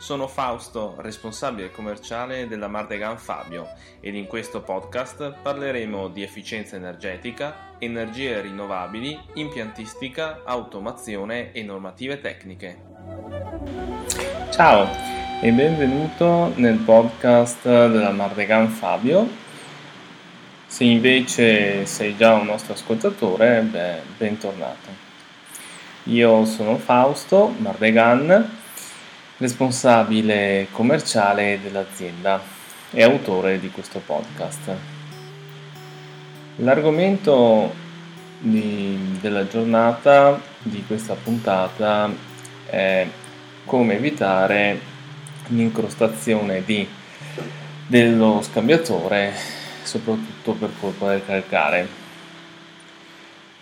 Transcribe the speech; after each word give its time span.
Sono 0.00 0.28
Fausto, 0.28 0.94
responsabile 0.96 1.70
commerciale 1.70 2.48
della 2.48 2.68
Mardegan 2.68 3.18
Fabio 3.18 3.68
ed 4.00 4.14
in 4.14 4.26
questo 4.26 4.62
podcast 4.62 5.34
parleremo 5.42 6.08
di 6.08 6.22
efficienza 6.22 6.76
energetica, 6.76 7.74
energie 7.78 8.40
rinnovabili, 8.40 9.18
impiantistica, 9.34 10.40
automazione 10.46 11.52
e 11.52 11.62
normative 11.62 12.18
tecniche. 12.18 12.80
Ciao 14.50 14.88
e 15.42 15.52
benvenuto 15.52 16.50
nel 16.56 16.78
podcast 16.78 17.62
della 17.64 18.12
Mardegan 18.12 18.68
Fabio 18.68 19.28
se 20.66 20.84
invece 20.84 21.84
sei 21.84 22.16
già 22.16 22.32
un 22.32 22.46
nostro 22.46 22.72
ascoltatore, 22.72 23.60
beh, 23.60 24.00
bentornato. 24.16 25.08
Io 26.04 26.46
sono 26.46 26.78
Fausto 26.78 27.54
Mardegan, 27.58 28.59
responsabile 29.40 30.66
commerciale 30.70 31.58
dell'azienda 31.62 32.42
e 32.90 33.02
autore 33.02 33.58
di 33.58 33.70
questo 33.70 34.02
podcast. 34.04 34.70
L'argomento 36.56 37.72
di, 38.38 39.16
della 39.18 39.46
giornata 39.46 40.38
di 40.58 40.84
questa 40.86 41.14
puntata 41.14 42.12
è 42.66 43.06
come 43.64 43.94
evitare 43.94 44.78
l'incrostazione 45.46 46.62
di, 46.62 46.86
dello 47.86 48.42
scambiatore 48.42 49.32
soprattutto 49.82 50.52
per 50.52 50.70
colpa 50.78 51.08
del 51.08 51.24
calcare. 51.24 51.88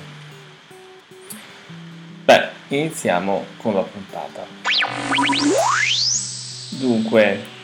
Beh, 2.23 2.47
iniziamo 2.69 3.47
con 3.57 3.73
la 3.73 3.81
puntata. 3.81 4.45
Dunque, 6.79 7.59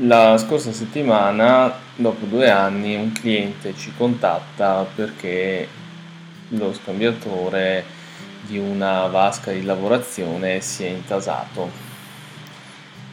la 0.00 0.36
scorsa 0.36 0.72
settimana, 0.72 1.72
dopo 1.94 2.26
due 2.26 2.50
anni, 2.50 2.96
un 2.96 3.12
cliente 3.12 3.74
ci 3.74 3.92
contatta 3.96 4.86
perché 4.94 5.66
lo 6.48 6.72
scambiatore 6.74 7.84
di 8.42 8.58
una 8.58 9.06
vasca 9.06 9.52
di 9.52 9.62
lavorazione 9.62 10.60
si 10.60 10.84
è 10.84 10.88
intasato 10.88 11.84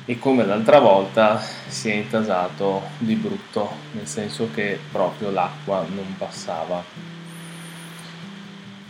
e 0.06 0.20
come 0.20 0.46
l'altra 0.46 0.80
volta 0.80 1.40
si 1.40 1.90
è 1.90 1.94
intasato 1.94 2.82
di 2.98 3.16
brutto, 3.16 3.72
nel 3.94 4.06
senso 4.06 4.50
che 4.54 4.78
proprio 4.92 5.32
l'acqua 5.32 5.86
non 5.88 6.16
passava. 6.18 6.84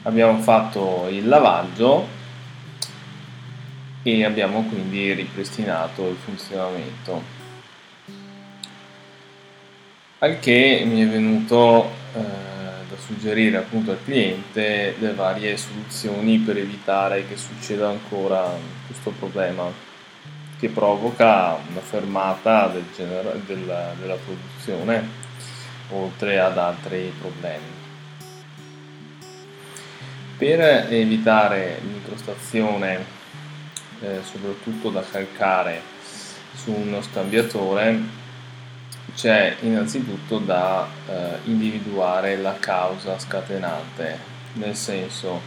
Abbiamo 0.01 0.39
fatto 0.39 1.07
il 1.09 1.27
lavaggio 1.27 2.07
e 4.01 4.25
abbiamo 4.25 4.63
quindi 4.63 5.13
ripristinato 5.13 6.09
il 6.09 6.17
funzionamento. 6.17 7.42
Al 10.23 10.39
che 10.39 10.83
mi 10.85 11.01
è 11.01 11.05
venuto 11.05 11.83
eh, 12.13 12.19
da 12.87 12.95
suggerire 12.95 13.57
appunto 13.57 13.91
al 13.91 14.01
cliente 14.05 14.95
le 14.97 15.13
varie 15.13 15.57
soluzioni 15.57 16.37
per 16.37 16.55
evitare 16.55 17.27
che 17.27 17.35
succeda 17.35 17.89
ancora 17.89 18.49
questo 18.85 19.11
problema 19.19 19.69
che 20.57 20.69
provoca 20.69 21.57
una 21.69 21.81
fermata 21.81 22.67
del 22.67 22.85
gener- 22.95 23.35
della, 23.45 23.93
della 23.99 24.15
produzione 24.15 25.09
oltre 25.89 26.39
ad 26.39 26.57
altri 26.57 27.11
problemi. 27.19 27.81
Per 30.37 30.61
evitare 30.89 31.81
l'incrostazione 31.83 33.03
eh, 33.99 34.21
soprattutto 34.23 34.89
da 34.89 35.03
calcare 35.03 35.81
su 36.53 36.71
uno 36.71 37.01
scambiatore 37.01 38.21
c'è 39.15 39.57
innanzitutto 39.61 40.39
da 40.39 40.87
eh, 41.07 41.37
individuare 41.45 42.37
la 42.37 42.57
causa 42.59 43.19
scatenante, 43.19 44.17
nel 44.53 44.75
senso 44.75 45.41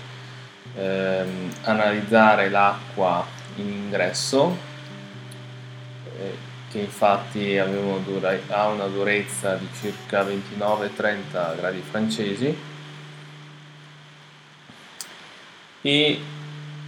ehm, 0.75 1.51
analizzare 1.63 2.49
l'acqua 2.49 3.27
in 3.57 3.69
ingresso, 3.69 4.57
eh, 6.19 6.37
che 6.71 6.79
infatti 6.79 7.61
dura- 8.05 8.39
ha 8.49 8.69
una 8.69 8.87
durezza 8.87 9.55
di 9.57 9.69
circa 9.79 10.23
29-30 10.23 11.57
gradi 11.57 11.81
francesi, 11.81 12.57
e 15.83 16.21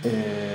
ehm, 0.02 0.47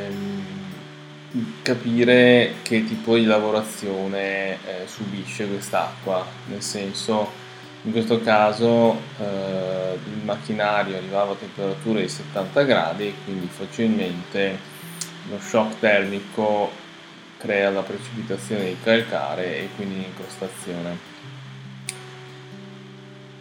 capire 1.61 2.55
che 2.61 2.83
tipo 2.85 3.15
di 3.15 3.25
lavorazione 3.25 4.53
eh, 4.53 4.57
subisce 4.85 5.47
quest'acqua, 5.47 6.25
nel 6.47 6.61
senso 6.61 7.41
in 7.83 7.91
questo 7.91 8.21
caso 8.21 8.97
eh, 9.19 9.97
il 10.05 10.23
macchinario 10.23 10.95
arrivava 10.95 11.33
a 11.33 11.35
temperature 11.35 12.01
di 12.01 12.07
70 12.07 12.63
gradi, 12.63 13.13
quindi 13.25 13.47
facilmente 13.47 14.57
lo 15.29 15.39
shock 15.39 15.79
termico 15.79 16.71
crea 17.37 17.71
la 17.71 17.81
precipitazione 17.81 18.65
di 18.65 18.77
calcare 18.81 19.57
e 19.59 19.69
quindi 19.75 19.95
l'incrostazione. 19.95 21.11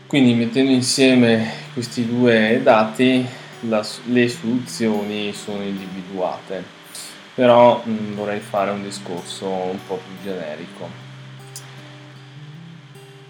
Quindi 0.06 0.34
mettendo 0.34 0.72
insieme 0.72 1.50
questi 1.72 2.06
due 2.06 2.60
dati 2.62 3.24
la, 3.60 3.86
le 4.06 4.28
soluzioni 4.28 5.32
sono 5.32 5.62
individuate 5.62 6.80
però 7.34 7.82
mh, 7.84 7.90
mm, 7.90 8.14
vorrei 8.14 8.40
fare 8.40 8.70
un 8.70 8.82
discorso 8.82 9.48
un 9.48 9.78
po' 9.86 9.96
più 9.96 10.30
generico. 10.30 10.88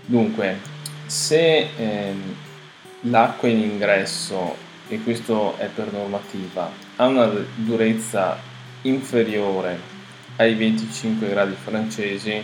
Dunque, 0.05 0.59
se 1.07 1.69
ehm, 1.77 2.35
l'acqua 3.03 3.49
in 3.49 3.61
ingresso, 3.61 4.57
e 4.89 5.03
questo 5.03 5.57
è 5.59 5.67
per 5.67 5.93
normativa, 5.93 6.71
ha 6.97 7.07
una 7.07 7.27
durezza 7.55 8.39
inferiore 8.83 9.79
ai 10.37 10.55
25 10.55 11.29
gradi 11.29 11.55
francesi, 11.55 12.43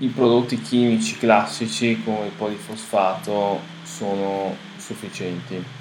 i 0.00 0.08
prodotti 0.08 0.60
chimici 0.60 1.18
classici 1.18 2.00
come 2.04 2.26
il 2.26 2.32
polifosfato 2.32 3.60
sono 3.82 4.54
sufficienti 4.76 5.77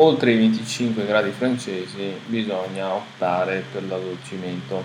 oltre 0.00 0.32
i 0.32 0.36
25 0.36 1.04
gradi 1.04 1.30
francesi 1.30 2.14
bisogna 2.26 2.94
optare 2.94 3.62
per 3.70 3.82
l'addolcimento 3.84 4.82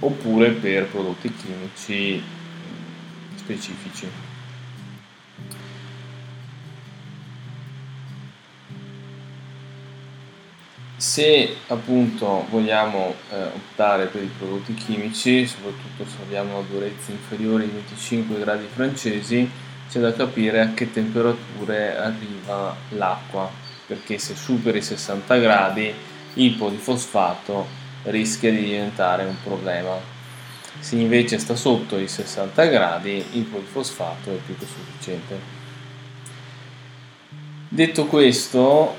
oppure 0.00 0.50
per 0.50 0.86
prodotti 0.88 1.34
chimici 1.34 2.22
specifici. 3.34 4.08
Se 10.96 11.56
appunto 11.68 12.44
vogliamo 12.50 13.14
eh, 13.30 13.44
optare 13.44 14.06
per 14.06 14.22
i 14.22 14.30
prodotti 14.36 14.74
chimici, 14.74 15.46
soprattutto 15.46 16.04
se 16.04 16.16
abbiamo 16.22 16.58
una 16.58 16.68
durezza 16.68 17.12
inferiore 17.12 17.62
ai 17.62 17.70
25 17.70 18.38
gradi 18.38 18.66
francesi, 18.66 19.50
c'è 19.88 20.00
da 20.00 20.12
capire 20.12 20.60
a 20.60 20.74
che 20.74 20.92
temperature 20.92 21.96
arriva 21.96 22.76
l'acqua, 22.90 23.50
perché 23.86 24.18
se 24.18 24.34
supera 24.34 24.76
i 24.76 24.82
60 24.82 25.36
gradi 25.36 25.92
il 26.34 26.54
polifosfato 26.54 27.66
rischia 28.04 28.50
di 28.50 28.64
diventare 28.64 29.24
un 29.24 29.36
problema. 29.42 30.16
Se 30.78 30.96
invece 30.96 31.38
sta 31.38 31.56
sotto 31.56 31.98
i 31.98 32.06
60 32.06 32.64
gradi 32.66 33.24
il 33.32 33.44
polifosfato 33.44 34.30
è 34.30 34.36
più 34.44 34.56
che 34.56 34.66
sufficiente. 34.66 35.56
Detto 37.68 38.06
questo, 38.06 38.94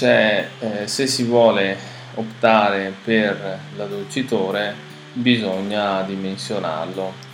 eh, 0.00 0.46
se 0.84 1.06
si 1.06 1.24
vuole 1.24 1.76
optare 2.14 2.94
per 3.04 3.58
l'addolcitore 3.76 4.74
bisogna 5.12 6.02
dimensionarlo. 6.02 7.25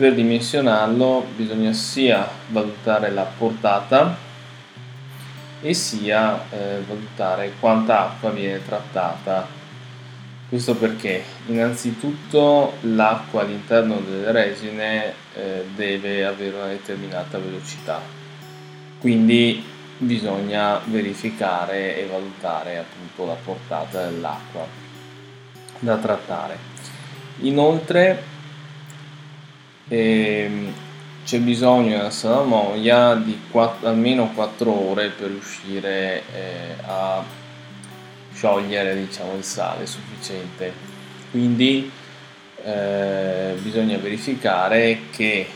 Per 0.00 0.14
dimensionarlo 0.14 1.26
bisogna 1.36 1.74
sia 1.74 2.26
valutare 2.48 3.10
la 3.10 3.24
portata 3.36 4.16
e 5.60 5.74
sia 5.74 6.42
eh, 6.48 6.80
valutare 6.88 7.52
quanta 7.60 8.06
acqua 8.06 8.30
viene 8.30 8.64
trattata. 8.64 9.46
Questo 10.48 10.74
perché 10.76 11.22
innanzitutto 11.48 12.78
l'acqua 12.80 13.42
all'interno 13.42 14.00
delle 14.00 14.32
resine 14.32 15.12
eh, 15.34 15.66
deve 15.74 16.24
avere 16.24 16.56
una 16.56 16.68
determinata 16.68 17.36
velocità. 17.36 18.00
Quindi 19.00 19.62
bisogna 19.98 20.80
verificare 20.82 21.98
e 21.98 22.06
valutare 22.06 22.78
appunto 22.78 23.26
la 23.26 23.36
portata 23.44 24.06
dell'acqua 24.08 24.66
da 25.78 25.98
trattare. 25.98 26.56
Inoltre 27.40 28.29
ehm, 29.90 30.72
c'è 31.24 31.38
bisogno 31.38 31.96
nella 31.96 32.10
salamoia 32.10 33.14
di 33.14 33.38
4, 33.50 33.88
almeno 33.88 34.30
4 34.32 34.70
ore 34.70 35.10
per 35.10 35.28
riuscire 35.28 36.22
eh, 36.34 36.74
a 36.86 37.22
sciogliere 38.32 38.96
diciamo, 38.96 39.36
il 39.36 39.44
sale 39.44 39.86
sufficiente. 39.86 40.72
Quindi 41.30 41.90
eh, 42.64 43.54
bisogna 43.60 43.98
verificare 43.98 45.02
che 45.10 45.38
eh, 45.40 45.48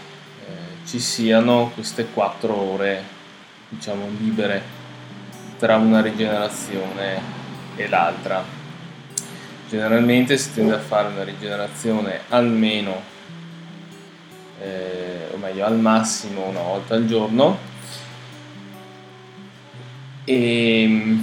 ci 0.86 0.98
siano 0.98 1.70
queste 1.74 2.06
4 2.12 2.54
ore 2.54 3.02
diciamo, 3.68 4.06
libere 4.18 4.62
tra 5.58 5.76
una 5.76 6.00
rigenerazione 6.00 7.20
e 7.76 7.88
l'altra. 7.88 8.44
Generalmente 9.68 10.36
si 10.36 10.52
tende 10.54 10.74
a 10.74 10.78
fare 10.78 11.08
una 11.08 11.24
rigenerazione 11.24 12.20
almeno, 12.28 13.12
eh, 14.64 15.28
o 15.32 15.36
meglio 15.36 15.64
al 15.64 15.78
massimo 15.78 16.46
una 16.48 16.62
volta 16.62 16.94
al 16.94 17.06
giorno. 17.06 17.72
E 20.24 21.18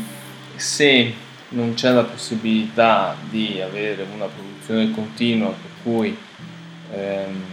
se 0.55 1.13
non 1.49 1.73
c'è 1.73 1.91
la 1.91 2.03
possibilità 2.03 3.15
di 3.29 3.59
avere 3.59 4.05
una 4.13 4.25
produzione 4.25 4.91
continua 4.91 5.49
per 5.49 5.71
cui 5.83 6.15
ehm, 6.93 7.43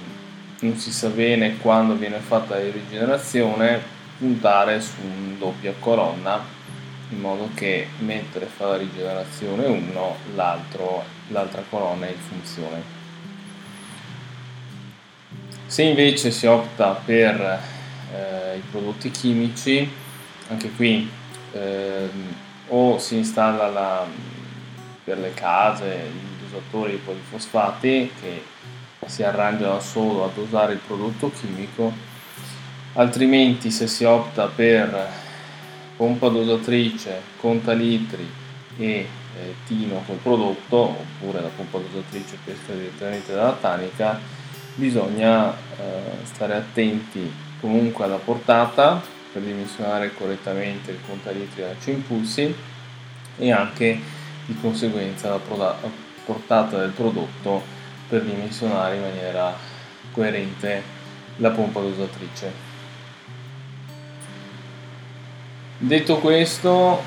non 0.60 0.76
si 0.76 0.92
sa 0.92 1.08
bene 1.08 1.56
quando 1.58 1.94
viene 1.94 2.18
fatta 2.18 2.56
la 2.56 2.70
rigenerazione 2.70 3.80
puntare 4.18 4.80
su 4.80 4.94
una 5.00 5.36
doppia 5.38 5.72
colonna 5.78 6.56
in 7.10 7.20
modo 7.20 7.48
che 7.54 7.88
mentre 8.00 8.46
fa 8.46 8.66
la 8.66 8.76
rigenerazione 8.76 9.66
uno 9.66 10.16
l'altra 10.34 11.62
colonna 11.70 12.06
è 12.06 12.10
in 12.10 12.18
funzione 12.18 12.97
se 15.68 15.82
invece 15.82 16.30
si 16.30 16.46
opta 16.46 16.92
per 16.92 17.60
eh, 18.12 18.56
i 18.56 18.62
prodotti 18.70 19.10
chimici 19.10 19.88
anche 20.48 20.70
qui 20.72 21.08
eh, 21.52 22.08
o 22.68 22.98
si 22.98 23.16
installa 23.16 23.68
la, 23.68 24.06
per 25.04 25.18
le 25.18 25.34
case 25.34 26.08
il 26.10 26.46
dosatore 26.46 26.92
di 26.92 26.96
polifosfati 26.96 28.10
che 28.18 28.42
si 29.04 29.22
arrangia 29.22 29.68
da 29.68 29.80
solo 29.80 30.24
a 30.24 30.30
dosare 30.34 30.72
il 30.72 30.80
prodotto 30.84 31.30
chimico 31.30 31.92
altrimenti 32.94 33.70
se 33.70 33.86
si 33.86 34.04
opta 34.04 34.46
per 34.46 35.26
pompa 35.96 36.28
dosatrice, 36.28 37.20
conta 37.40 37.72
litri 37.72 38.26
e 38.78 38.86
eh, 38.86 39.54
tino 39.66 40.02
col 40.06 40.16
prodotto 40.16 40.76
oppure 40.76 41.42
la 41.42 41.50
pompa 41.54 41.78
dosatrice 41.78 42.38
pesca 42.42 42.72
direttamente 42.72 43.34
dalla 43.34 43.52
tanica 43.52 44.18
bisogna 44.78 45.52
eh, 45.52 46.24
stare 46.24 46.54
attenti 46.54 47.30
comunque 47.60 48.04
alla 48.04 48.16
portata 48.16 49.02
per 49.32 49.42
dimensionare 49.42 50.14
correttamente 50.14 50.92
il 50.92 50.98
contalitri 51.04 51.62
da 51.62 51.74
100 51.78 51.90
impulsi 51.90 52.54
e 53.38 53.52
anche 53.52 54.00
di 54.46 54.56
conseguenza 54.60 55.30
la 55.30 55.76
portata 56.24 56.78
del 56.78 56.90
prodotto 56.90 57.62
per 58.08 58.22
dimensionare 58.22 58.96
in 58.96 59.02
maniera 59.02 59.52
coerente 60.12 60.82
la 61.36 61.50
pompa 61.50 61.80
dosatrice. 61.80 62.66
Detto 65.78 66.18
questo, 66.18 67.02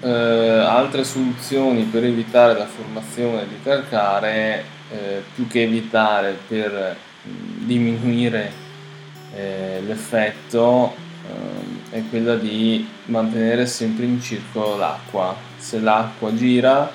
eh, 0.00 0.08
altre 0.08 1.04
soluzioni 1.04 1.82
per 1.84 2.04
evitare 2.04 2.56
la 2.56 2.66
formazione 2.66 3.46
di 3.48 3.60
calcare, 3.62 4.64
eh, 4.90 5.22
più 5.34 5.46
che 5.46 5.62
evitare 5.62 6.36
per 6.46 6.96
mm, 7.28 7.66
diminuire 7.66 8.52
eh, 9.34 9.82
l'effetto, 9.86 10.94
eh, 11.90 11.96
è 11.96 12.02
quella 12.08 12.36
di 12.36 12.86
mantenere 13.06 13.66
sempre 13.66 14.04
in 14.04 14.20
circolo 14.20 14.76
l'acqua. 14.76 15.36
Se 15.56 15.80
l'acqua 15.80 16.34
gira 16.34 16.90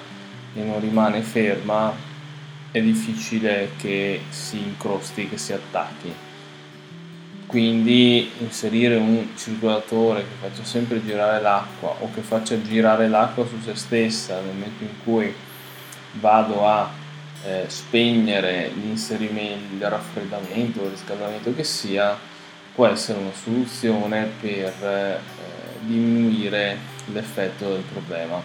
e 0.53 0.63
non 0.63 0.79
rimane 0.79 1.21
ferma, 1.21 1.93
è 2.71 2.81
difficile 2.81 3.71
che 3.77 4.21
si 4.29 4.57
incrosti, 4.57 5.29
che 5.29 5.37
si 5.37 5.53
attacchi 5.53 6.13
quindi 7.45 8.31
inserire 8.39 8.95
un 8.95 9.29
circolatore 9.37 10.21
che 10.21 10.35
faccia 10.41 10.63
sempre 10.63 11.03
girare 11.05 11.41
l'acqua 11.41 11.95
o 11.99 12.09
che 12.13 12.21
faccia 12.21 12.61
girare 12.61 13.07
l'acqua 13.07 13.45
su 13.45 13.59
se 13.61 13.75
stessa 13.75 14.35
nel 14.41 14.53
momento 14.53 14.83
in 14.83 15.03
cui 15.03 15.33
vado 16.13 16.67
a 16.67 16.89
eh, 17.45 17.65
spegnere 17.67 18.71
l'inserimento, 18.73 19.75
il 19.75 19.89
raffreddamento 19.89 20.83
il 20.83 20.89
riscaldamento 20.89 21.53
che 21.53 21.63
sia 21.63 22.17
può 22.73 22.87
essere 22.87 23.19
una 23.19 23.33
soluzione 23.33 24.29
per 24.39 24.73
eh, 24.83 25.19
diminuire 25.79 26.77
l'effetto 27.11 27.69
del 27.69 27.83
problema. 27.83 28.41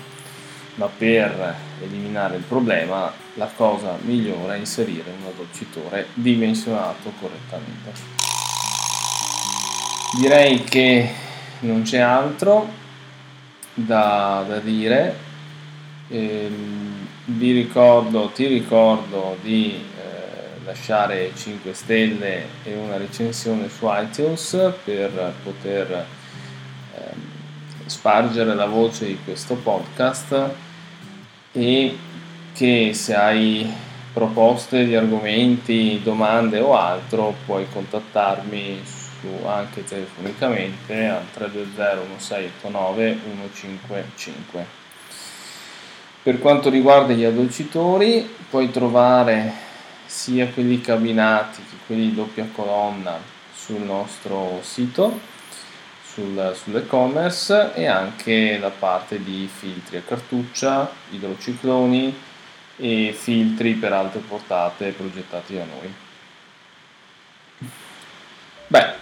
Ma 0.74 0.86
per 0.86 1.56
eliminare 1.82 2.36
il 2.36 2.42
problema 2.42 3.12
la 3.34 3.50
cosa 3.54 3.98
migliore 4.02 4.54
è 4.54 4.58
inserire 4.58 5.10
un 5.10 5.26
addolcitore 5.26 6.06
dimensionato 6.14 7.12
correttamente. 7.18 7.92
Direi 10.18 10.62
che 10.64 11.10
non 11.60 11.82
c'è 11.82 11.98
altro 11.98 12.68
da, 13.74 14.44
da 14.46 14.58
dire. 14.58 15.28
Eh, 16.08 16.50
vi 17.36 17.52
ricordo 17.52 18.30
ti 18.34 18.46
ricordo 18.46 19.36
di 19.42 19.74
eh, 19.74 20.64
lasciare 20.64 21.32
5 21.34 21.72
stelle 21.72 22.44
e 22.64 22.74
una 22.74 22.96
recensione 22.96 23.68
su 23.68 23.86
iTunes 23.88 24.72
per 24.84 25.34
poter 25.42 26.06
eh, 26.94 27.00
spargere 27.86 28.54
la 28.54 28.66
voce 28.66 29.06
di 29.06 29.18
questo 29.22 29.54
podcast 29.56 30.50
e 31.52 31.98
che 32.52 32.90
se 32.94 33.14
hai 33.14 33.72
proposte 34.12 34.84
di 34.84 34.96
argomenti, 34.96 36.00
domande 36.02 36.58
o 36.58 36.76
altro 36.76 37.34
puoi 37.46 37.66
contattarmi 37.72 38.80
su 38.84 39.46
anche 39.46 39.84
telefonicamente 39.84 41.06
al 41.06 41.30
320 41.32 42.08
1689 42.08 43.18
155. 43.52 44.79
Per 46.22 46.38
quanto 46.38 46.68
riguarda 46.68 47.14
gli 47.14 47.24
addolcitori, 47.24 48.28
puoi 48.50 48.70
trovare 48.70 49.50
sia 50.04 50.48
quelli 50.48 50.82
cabinati 50.82 51.62
che 51.62 51.76
quelli 51.86 52.10
di 52.10 52.14
doppia 52.14 52.46
colonna 52.52 53.18
sul 53.54 53.80
nostro 53.80 54.58
sito, 54.60 55.18
sul, 56.04 56.52
sull'e-commerce 56.54 57.72
e 57.72 57.86
anche 57.86 58.58
la 58.58 58.68
parte 58.68 59.22
di 59.22 59.48
filtri 59.50 59.96
a 59.96 60.02
cartuccia, 60.02 60.92
idrocicloni 61.08 62.14
e 62.76 63.14
filtri 63.16 63.72
per 63.72 63.94
altre 63.94 64.20
portate 64.20 64.90
progettati 64.90 65.54
da 65.54 65.64
noi. 65.64 65.94
Beh, 68.66 68.92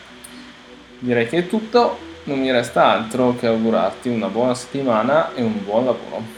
direi 1.01 1.27
che 1.27 1.39
è 1.39 1.49
tutto, 1.49 1.99
non 2.25 2.39
mi 2.39 2.53
resta 2.53 2.85
altro 2.85 3.35
che 3.35 3.49
augurarti 3.49 4.09
una 4.09 4.29
buona 4.29 4.55
settimana 4.55 5.35
e 5.35 5.43
un 5.43 5.65
buon 5.65 5.85
lavoro. 5.85 6.38